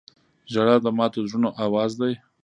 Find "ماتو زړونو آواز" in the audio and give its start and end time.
0.97-1.91